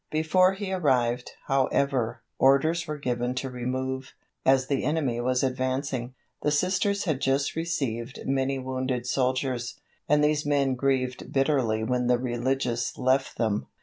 [0.09, 6.15] Before he arrived, however, orders were given to remove, as the enemy was advancing.
[6.41, 9.79] The Sisters had just received many wounded soldiers,
[10.09, 13.67] and these men grieved bitterly when the religious left them.